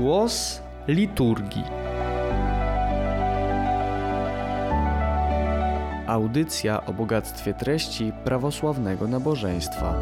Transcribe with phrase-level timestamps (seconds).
[0.00, 1.64] Głos liturgii.
[6.06, 9.94] Audycja o bogactwie treści prawosławnego nabożeństwa.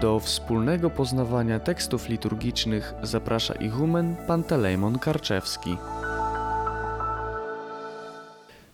[0.00, 5.76] Do wspólnego poznawania tekstów liturgicznych zaprasza ichumen Pantelejmon Karczewski.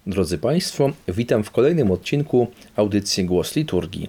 [0.09, 4.09] Drodzy Państwo, witam w kolejnym odcinku audycji Głos Liturgii.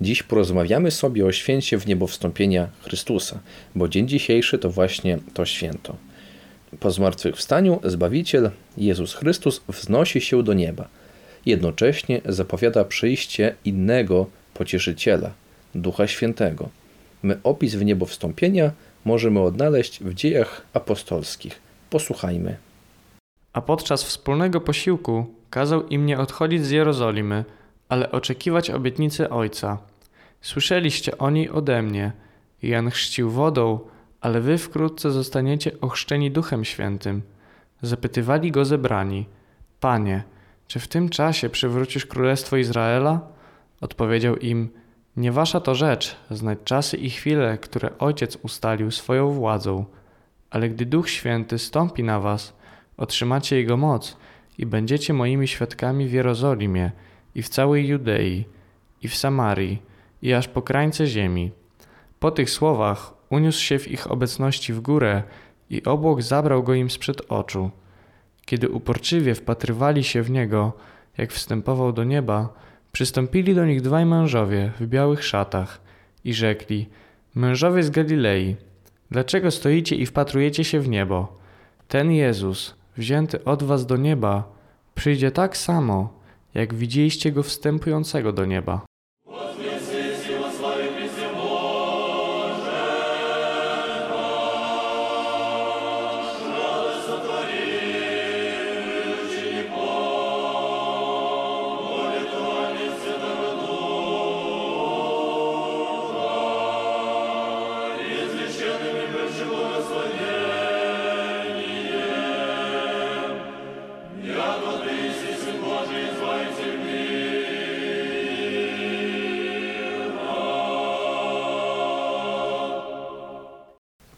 [0.00, 3.38] Dziś porozmawiamy sobie o święcie w niebo wstąpienia Chrystusa,
[3.74, 5.96] bo dzień dzisiejszy to właśnie to święto.
[6.80, 10.88] Po zmartwychwstaniu Zbawiciel Jezus Chrystus wznosi się do nieba.
[11.46, 15.32] Jednocześnie zapowiada przyjście innego pocieszyciela,
[15.74, 16.68] Ducha Świętego.
[17.22, 18.72] My opis w niebo wstąpienia
[19.04, 21.60] możemy odnaleźć w dziejach apostolskich.
[21.90, 22.56] Posłuchajmy.
[23.52, 27.44] A podczas wspólnego posiłku kazał im nie odchodzić z Jerozolimy,
[27.88, 29.78] ale oczekiwać obietnicy Ojca.
[30.40, 32.12] Słyszeliście o niej ode mnie.
[32.62, 33.80] Jan chrzcił wodą,
[34.20, 37.22] ale wy wkrótce zostaniecie ochrzczeni Duchem Świętym.
[37.82, 39.26] Zapytywali go zebrani:
[39.80, 40.22] Panie,
[40.66, 43.20] czy w tym czasie przywrócisz królestwo Izraela?
[43.80, 44.68] Odpowiedział im:
[45.16, 49.84] Nie wasza to rzecz znać czasy i chwile, które Ojciec ustalił swoją władzą.
[50.50, 52.56] Ale gdy Duch Święty stąpi na was,
[52.96, 54.16] otrzymacie Jego moc
[54.58, 56.90] i będziecie moimi świadkami w Jerozolimie
[57.34, 58.44] i w całej Judei
[59.02, 59.82] i w Samarii
[60.22, 61.50] i aż po krańce ziemi.
[62.20, 65.22] Po tych słowach uniósł się w ich obecności w górę
[65.70, 67.70] i obłok zabrał go im sprzed oczu.
[68.44, 70.72] Kiedy uporczywie wpatrywali się w niego,
[71.18, 72.54] jak wstępował do nieba,
[72.92, 75.80] przystąpili do nich dwaj mężowie w białych szatach
[76.24, 76.88] i rzekli:
[77.34, 78.56] Mężowie z Galilei,
[79.10, 81.38] dlaczego stoicie i wpatrujecie się w niebo?
[81.88, 84.44] Ten Jezus, wzięty od was do nieba,
[84.94, 86.08] przyjdzie tak samo,
[86.54, 88.88] jak widzieliście go wstępującego do nieba.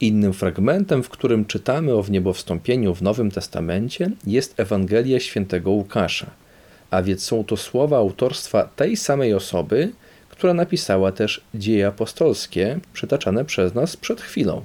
[0.01, 6.27] Innym fragmentem, w którym czytamy o wniebowstąpieniu w Nowym Testamencie, jest Ewangelia świętego Łukasza,
[6.91, 9.93] a więc są to słowa autorstwa tej samej osoby,
[10.29, 14.63] która napisała też dzieje apostolskie, przytaczane przez nas przed chwilą.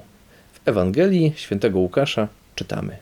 [0.53, 2.97] W Ewangelii świętego Łukasza czytamy.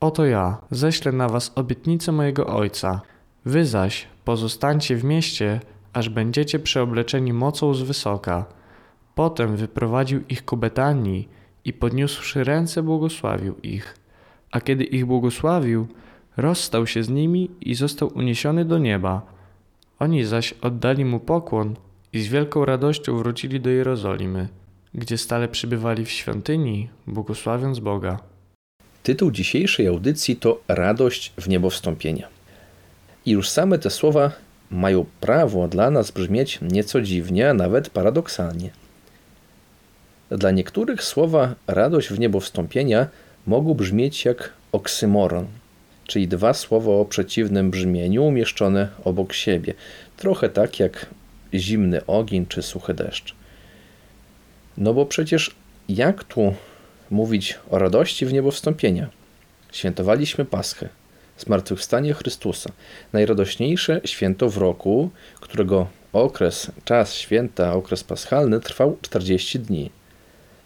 [0.00, 3.00] Oto ja ześlę na was obietnicę mojego Ojca.
[3.44, 5.60] Wy zaś pozostańcie w mieście,
[5.92, 8.44] aż będziecie przeobleczeni mocą z wysoka.
[9.14, 11.37] Potem wyprowadził ich ku Betanii
[11.68, 13.94] i podniósłszy ręce błogosławił ich.
[14.50, 15.86] A kiedy ich błogosławił,
[16.36, 19.22] rozstał się z nimi i został uniesiony do nieba.
[19.98, 21.74] Oni zaś oddali mu pokłon
[22.12, 24.48] i z wielką radością wrócili do Jerozolimy,
[24.94, 28.18] gdzie stale przybywali w świątyni, błogosławiąc Boga.
[29.02, 32.28] Tytuł dzisiejszej audycji to Radość w niebo wstąpienia.
[33.26, 34.32] I już same te słowa
[34.70, 38.70] mają prawo dla nas brzmieć nieco dziwnie, a nawet paradoksalnie.
[40.30, 43.06] Dla niektórych słowa radość w niebo wstąpienia
[43.46, 45.46] mogą brzmieć jak oksymoron,
[46.06, 49.74] czyli dwa słowa o przeciwnym brzmieniu umieszczone obok siebie,
[50.16, 51.06] trochę tak jak
[51.54, 53.34] zimny ogień czy suchy deszcz.
[54.78, 55.54] No bo przecież
[55.88, 56.54] jak tu
[57.10, 59.08] mówić o radości w niebo wstąpienia?
[59.72, 60.88] Świętowaliśmy Paschę,
[61.38, 62.70] zmartwychwstanie Chrystusa,
[63.12, 69.97] najradośniejsze święto w roku, którego okres, czas święta, okres paschalny trwał 40 dni.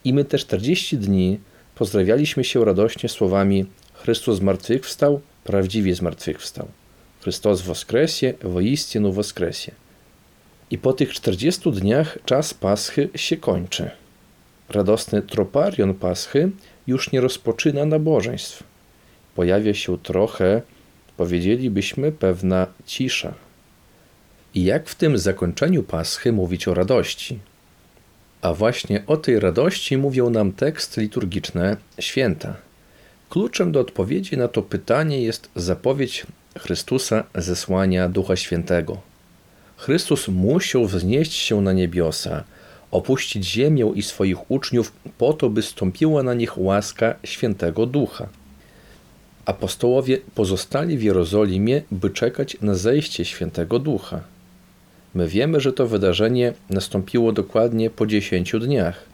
[0.04, 1.38] I my te 40 dni
[1.74, 6.68] pozdrawialiśmy się radośnie słowami Chrystus zmartwychwstał, prawdziwie zmartwychwstał.
[7.20, 9.72] Chrystus woskresie, woistinu woskresie.
[10.70, 13.90] I po tych 40 dniach czas Paschy się kończy.
[14.68, 16.50] Radosny troparion Paschy
[16.86, 18.62] już nie rozpoczyna nabożeństw.
[19.34, 20.62] Pojawia się trochę,
[21.16, 23.34] powiedzielibyśmy, pewna cisza.
[24.54, 27.38] I jak w tym zakończeniu Paschy mówić o radości?
[28.42, 32.54] A właśnie o tej radości mówią nam teksty liturgiczne święta.
[33.30, 36.26] Kluczem do odpowiedzi na to pytanie jest zapowiedź
[36.58, 39.00] Chrystusa zesłania Ducha Świętego.
[39.76, 42.44] Chrystus musiał wznieść się na niebiosa,
[42.90, 48.28] opuścić ziemię i swoich uczniów po to, by stąpiła na nich łaska Świętego Ducha.
[49.44, 54.20] Apostołowie pozostali w Jerozolimie, by czekać na zejście Świętego Ducha.
[55.14, 59.04] My wiemy, że to wydarzenie nastąpiło dokładnie po dziesięciu dniach.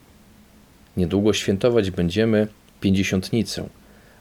[0.97, 2.47] Niedługo świętować będziemy
[2.81, 3.69] pięćdziesiątnicę,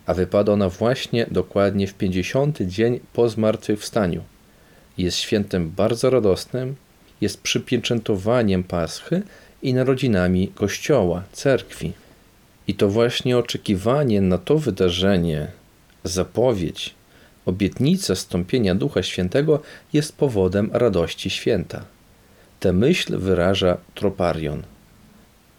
[0.05, 4.23] a wypada ona właśnie dokładnie w pięćdziesiąty dzień po zmartwychwstaniu.
[4.97, 6.75] Jest świętem bardzo radosnym,
[7.21, 9.21] jest przypieczętowaniem Paschy
[9.61, 11.93] i narodzinami Kościoła, cerkwi.
[12.67, 15.47] I to właśnie oczekiwanie na to wydarzenie,
[16.03, 16.95] zapowiedź,
[17.47, 19.59] obietnica stąpienia Ducha Świętego
[19.93, 21.85] jest powodem radości święta.
[22.59, 24.63] Tę myśl wyraża Troparion.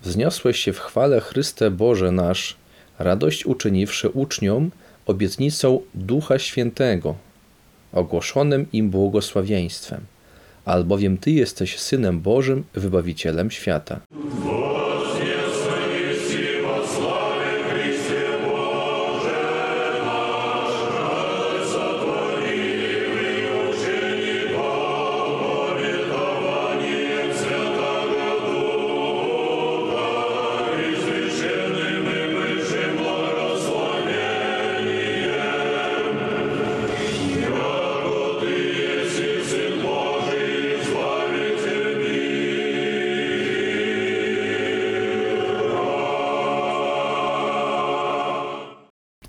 [0.02, 2.56] Wzniosłeś się w chwale Chryste Boże nasz,
[2.98, 4.70] radość uczyniwszy uczniom
[5.06, 7.14] obietnicą Ducha Świętego,
[7.92, 10.00] ogłoszonym im błogosławieństwem,
[10.64, 14.00] albowiem Ty jesteś Synem Bożym, Wybawicielem świata.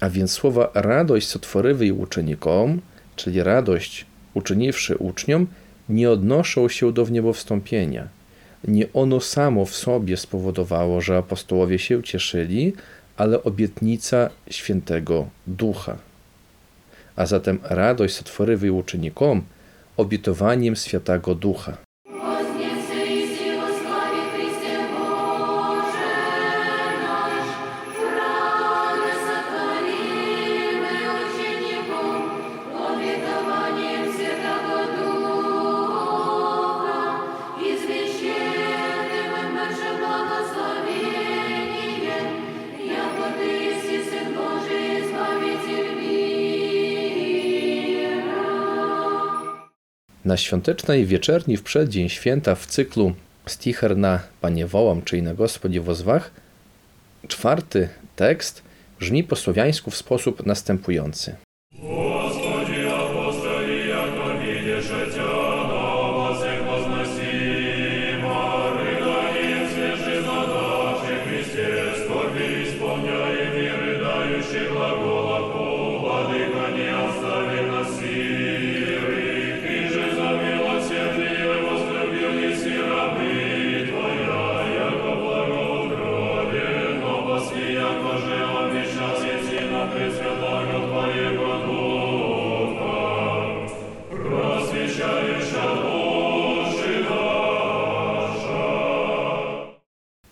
[0.09, 2.81] A więc słowa radość sotworywej uczenikom,
[3.15, 5.47] czyli radość uczyniwszy uczniom,
[5.89, 8.07] nie odnoszą się do wniebowstąpienia.
[8.67, 12.73] Nie ono samo w sobie spowodowało, że apostołowie się cieszyli,
[13.17, 15.97] ale obietnica świętego Ducha.
[17.15, 19.41] A zatem radość sotworywej uczenikom
[19.97, 21.88] obietowaniem Świętego Ducha.
[50.25, 55.81] Na świątecznej wieczerni w przeddzień święta w cyklu Sticher na Panie wołam, czyli na Gospodzie
[55.81, 56.31] wozwach,
[57.27, 58.63] czwarty tekst
[58.99, 61.35] brzmi po słowiańsku w sposób następujący.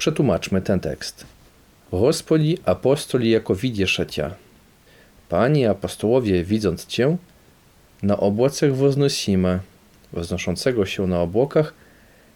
[0.08, 1.26] Przetłumaczmy ten tekst.
[1.92, 4.30] Gospodzi apostoli jako widzisz Cię.
[5.30, 7.18] Panie apostołowie, widząc Cię,
[8.04, 9.60] na obłocach woznosimy,
[10.14, 11.74] wznoszącego się na obłokach,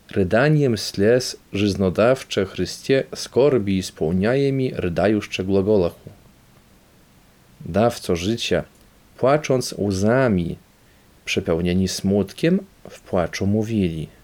[0.09, 6.09] rydaniem slez żyznodawcze Chrystie skorbi spełniajemi rydajuszcze glagolachu.
[7.65, 8.63] Dawco życia,
[9.17, 10.57] płacząc łzami,
[11.25, 12.59] przepełnieni smutkiem,
[12.89, 14.07] w płaczu mówili–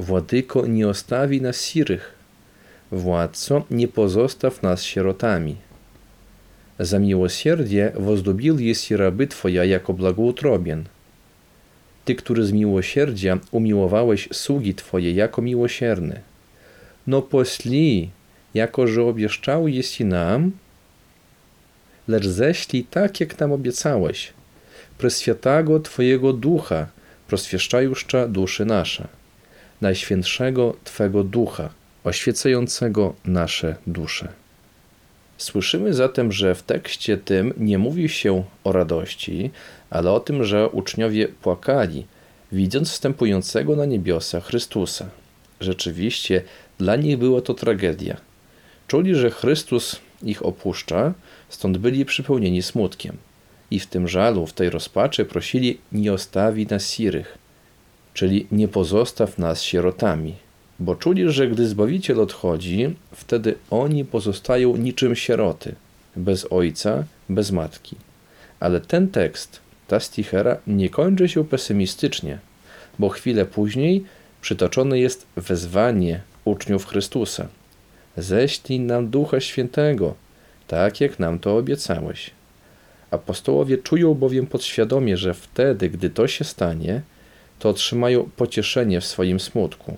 [0.00, 2.14] Władyko, nie ostawi nas sirych.
[2.92, 5.56] Władco, nie pozostaw nas sierotami.
[6.78, 10.84] Za miłosierdzie wozdobil jest raby Twoja jako błogoutrobien.
[12.04, 16.20] Ty, który z miłosierdzia umiłowałeś sługi Twoje jako miłosierny.
[17.06, 18.10] No posli,
[18.54, 20.52] jako że obieszczał jesi nam,
[22.08, 24.32] lecz ześlij tak, jak nam obiecałeś,
[24.98, 25.24] przez
[25.82, 26.86] Twojego ducha,
[27.28, 29.19] proswieszczajusza duszy nasza.
[29.80, 31.70] Najświętszego Twego Ducha,
[32.04, 34.28] oświecającego nasze dusze.
[35.38, 39.50] Słyszymy zatem, że w tekście tym nie mówi się o radości,
[39.90, 42.06] ale o tym, że uczniowie płakali,
[42.52, 45.10] widząc wstępującego na niebiosa Chrystusa.
[45.60, 46.42] Rzeczywiście
[46.78, 48.16] dla nich była to tragedia.
[48.86, 51.14] Czuli, że Chrystus ich opuszcza,
[51.48, 53.16] stąd byli przypełnieni smutkiem.
[53.70, 57.38] I w tym żalu, w tej rozpaczy prosili, nie ostawi nas sirych
[58.14, 60.34] czyli nie pozostaw nas sierotami,
[60.80, 65.74] bo czuli, że gdy Zbawiciel odchodzi, wtedy oni pozostają niczym sieroty,
[66.16, 67.96] bez ojca, bez matki.
[68.60, 72.38] Ale ten tekst, ta stichera, nie kończy się pesymistycznie,
[72.98, 74.04] bo chwilę później
[74.40, 77.48] przytoczone jest wezwanie uczniów Chrystusa.
[78.16, 80.14] Ześlij nam Ducha Świętego,
[80.66, 82.30] tak jak nam to obiecałeś.
[83.10, 87.02] Apostołowie czują bowiem podświadomie, że wtedy, gdy to się stanie,
[87.60, 89.96] to otrzymają pocieszenie w swoim smutku.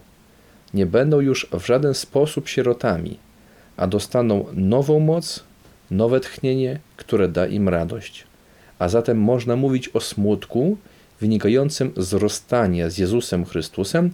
[0.75, 3.19] Nie będą już w żaden sposób sierotami,
[3.77, 5.45] a dostaną nową moc,
[5.91, 8.25] nowe tchnienie, które da im radość.
[8.79, 10.77] A zatem można mówić o smutku
[11.21, 14.11] wynikającym z rozstania z Jezusem Chrystusem,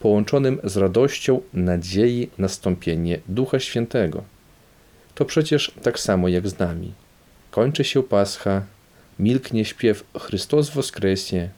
[0.00, 4.22] połączonym z radością nadziei nastąpienie Ducha Świętego.
[5.14, 6.92] To przecież tak samo jak z nami.
[7.50, 8.62] Kończy się Pascha,
[9.18, 11.48] milknie śpiew Chrystus woskresie.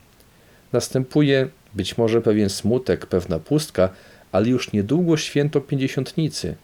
[0.73, 3.89] Następuje być może pewien smutek, pewna pustka,
[4.33, 6.55] ale już niedługo święto Pięćdziesiątnicy,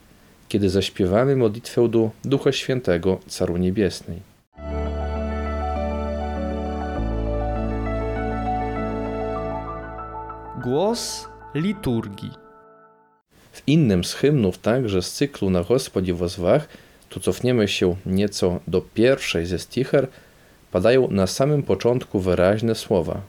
[0.49, 4.23] kiedy zaśpiewamy modlitwę do Ducha Świętego, Caru Niebiesnej.
[10.63, 12.31] Głos liturgii.
[13.53, 16.69] W innym z hymnów, także z cyklu Na Gospodzie Wozwach,
[17.09, 20.09] tu cofniemy się nieco do pierwszej ze sticher,
[20.73, 23.21] padają na samym początku wyraźne słowa.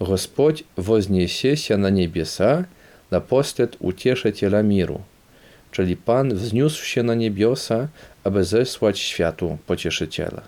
[0.00, 2.64] Господь возniesie się na niebiosa,
[3.10, 5.00] na postet utieszyciela miru.
[5.70, 7.88] Czyli Pan wzniósł się na niebiosa,
[8.24, 10.42] aby zesłać światu pocieszyciela.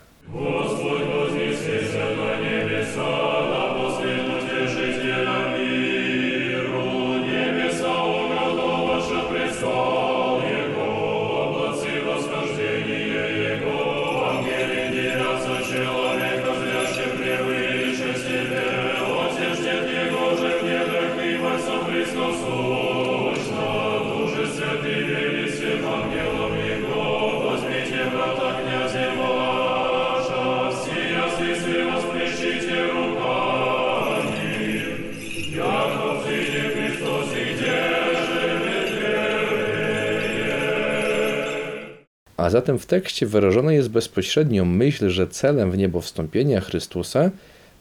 [42.43, 47.31] A zatem w tekście wyrażona jest bezpośrednio myśl, że celem w niebo wstąpienia Chrystusa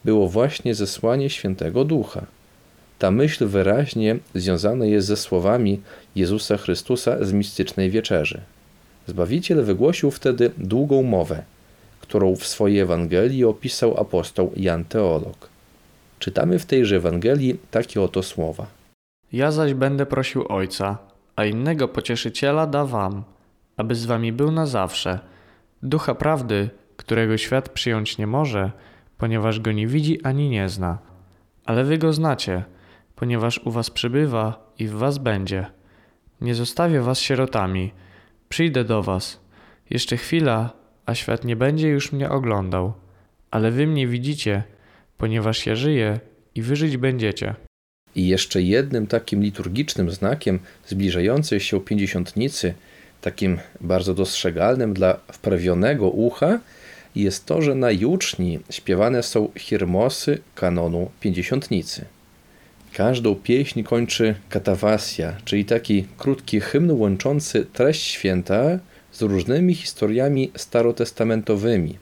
[0.05, 2.25] było właśnie zesłanie Świętego Ducha.
[2.99, 5.81] Ta myśl wyraźnie związana jest ze słowami
[6.15, 8.41] Jezusa Chrystusa z mistycznej wieczerzy.
[9.07, 11.43] Zbawiciel wygłosił wtedy długą mowę,
[12.01, 15.49] którą w swojej Ewangelii opisał apostoł Jan Teolog.
[16.19, 18.65] Czytamy w tejże Ewangelii takie oto słowa.
[19.33, 20.97] Ja zaś będę prosił Ojca,
[21.35, 23.23] a innego pocieszyciela da wam,
[23.77, 25.19] aby z wami był na zawsze.
[25.83, 28.71] Ducha prawdy, którego świat przyjąć nie może,
[29.17, 30.97] ponieważ go nie widzi ani nie zna.
[31.65, 32.63] Ale wy go znacie,
[33.15, 35.65] ponieważ u was przybywa i w was będzie.
[36.41, 37.91] Nie zostawię was sierotami.
[38.49, 39.39] Przyjdę do was.
[39.89, 40.73] Jeszcze chwila,
[41.05, 42.93] a świat nie będzie już mnie oglądał.
[43.51, 44.63] Ale wy mnie widzicie,
[45.17, 46.19] ponieważ ja żyję
[46.55, 47.55] i wy żyć będziecie.
[48.15, 52.73] I jeszcze jednym takim liturgicznym znakiem zbliżającej się pięćdziesiątnicy,
[53.23, 56.59] takim bardzo dostrzegalnym dla wprawionego ucha,
[57.15, 62.05] jest to, że na juczni śpiewane są hirmosy kanonu pięćdziesiątnicy.
[62.93, 68.79] Każdą pieśń kończy katawasja, czyli taki krótki hymn łączący treść święta
[69.11, 71.97] z różnymi historiami starotestamentowymi.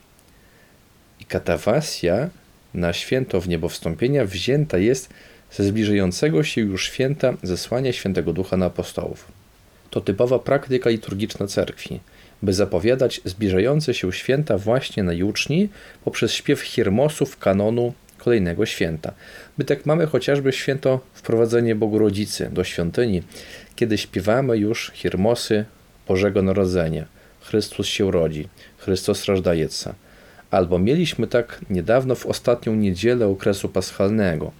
[1.20, 2.30] I katawasja
[2.74, 5.10] na święto w niebo wstąpienia wzięta jest
[5.52, 9.42] ze zbliżającego się już święta zesłania świętego ducha na apostołów.
[9.92, 12.00] To typowa praktyka liturgiczna cerkwi,
[12.44, 15.70] by zapowiadać zbliżające się święta właśnie na juczni
[16.04, 19.14] poprzez śpiew hirmosów kanonu kolejnego święta.
[19.58, 23.24] My tak mamy chociażby święto wprowadzenie Bogorodzicy do świątyni,
[23.76, 25.66] kiedy śpiewamy już hirmosy
[26.08, 27.06] Bożego Narodzenia.
[27.42, 29.96] Chrystus się rodzi, Chrystus rażdajeca.
[30.52, 34.52] Albo mieliśmy tak niedawno w ostatnią niedzielę okresu paschalnego,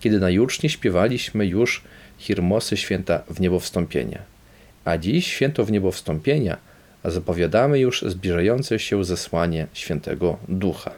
[0.00, 1.82] kiedy na jucznie śpiewaliśmy już
[2.18, 4.31] hirmosy święta w niebo wstąpienia.
[4.84, 6.56] A dziś święto w niebo wstąpienia,
[7.04, 10.90] zapowiadamy już zbliżające się zesłanie świętego Ducha.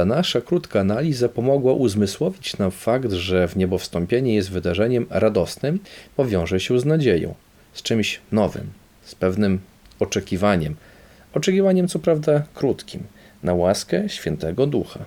[0.00, 3.56] Ta nasza krótka analiza pomogła uzmysłowić nam fakt, że w
[4.34, 5.78] jest wydarzeniem radosnym,
[6.16, 7.34] bo wiąże się z nadzieją,
[7.72, 8.66] z czymś nowym,
[9.02, 9.60] z pewnym
[9.98, 10.76] oczekiwaniem.
[11.34, 13.02] Oczekiwaniem, co prawda, krótkim,
[13.42, 15.04] na łaskę świętego ducha.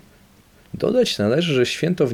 [0.74, 2.14] Dodać należy, że święto w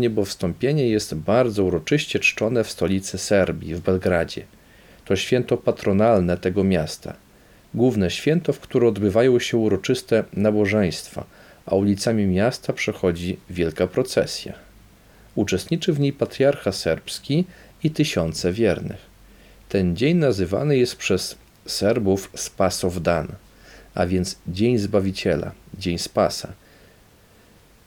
[0.89, 4.41] jest bardzo uroczyście czczone w stolicy Serbii, w Belgradzie.
[5.05, 7.13] To święto patronalne tego miasta.
[7.73, 11.25] Główne święto, w które odbywają się uroczyste nabożeństwa,
[11.69, 14.53] a ulicami miasta przechodzi wielka procesja.
[15.35, 17.45] Uczestniczy w niej patriarcha serbski
[17.83, 19.09] i tysiące wiernych.
[19.69, 21.35] Ten dzień nazywany jest przez
[21.65, 23.27] Serbów Spasowdan,
[23.95, 26.53] a więc Dzień Zbawiciela, Dzień Spasa.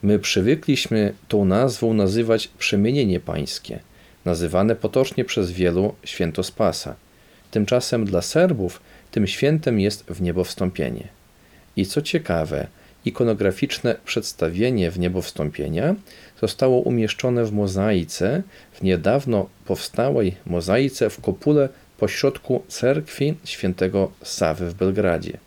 [0.03, 3.79] My przywykliśmy tą nazwą nazywać przemienienie pańskie,
[4.25, 6.95] nazywane potocznie przez wielu święto Spasa.
[7.51, 11.07] Tymczasem dla Serbów tym świętem jest w niebo wstąpienie.
[11.75, 12.67] I co ciekawe,
[13.05, 15.95] ikonograficzne przedstawienie w niebo wstąpienia
[16.41, 24.73] zostało umieszczone w mozaice, w niedawno powstałej mozaice w kopule pośrodku cerkwi świętego Sawy w
[24.73, 25.37] Belgradzie,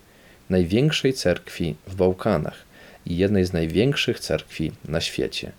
[0.50, 2.64] największej cerkwi w Bałkanach
[3.06, 5.52] i jednej z największych cerkwi na świecie.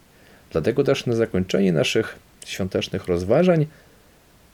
[0.52, 3.66] Dlatego też na zakończenie naszych świątecznych rozważań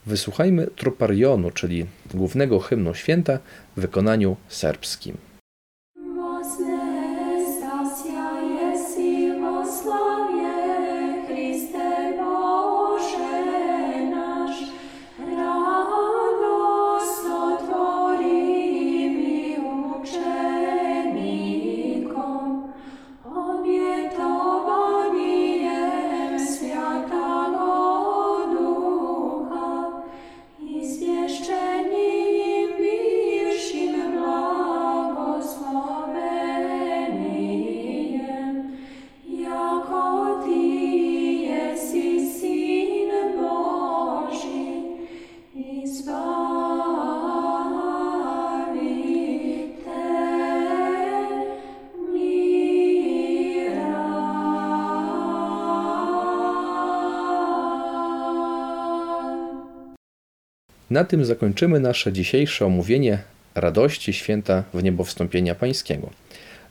[0.06, 3.38] wysłuchajmy troparionu, czyli głównego hymnu święta
[3.76, 5.33] w wykonaniu serbskim.
[60.94, 63.18] Na tym zakończymy nasze dzisiejsze omówienie
[63.54, 66.10] radości święta w niebo wstąpienia pańskiego.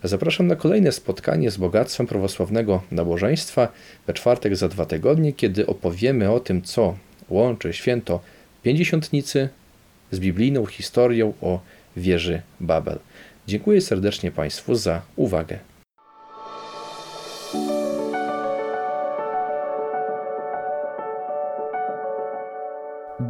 [0.04, 3.68] Zapraszam na kolejne spotkanie z bogactwem prawosławnego nabożeństwa
[4.08, 6.98] we czwartek za dwa tygodnie, kiedy opowiemy o tym, co
[7.30, 8.20] łączy święto
[8.64, 9.50] Pięćdziesiątnicy
[10.12, 11.60] z biblijną historią o
[11.98, 13.00] wieży Babel.
[13.48, 15.60] Dziękuję serdecznie Państwu za uwagę.